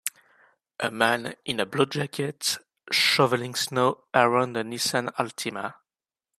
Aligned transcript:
A 0.79 0.89
man 0.89 1.35
in 1.45 1.59
a 1.59 1.65
blue 1.67 1.85
jacket 1.85 2.57
shoveling 2.91 3.53
snow 3.53 4.05
around 4.15 4.57
a 4.57 4.63
Nissan 4.63 5.13
Altima. 5.13 5.75